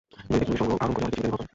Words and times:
এই 0.31 0.37
নদী 0.39 0.45
থেকে 0.51 0.57
নুড়ি 0.63 0.77
আহরণ 0.81 0.91
করে 0.93 1.03
অনেকেই 1.03 1.13
জীবিকা 1.15 1.21
নির্বাহ 1.23 1.37
করে। 1.39 1.47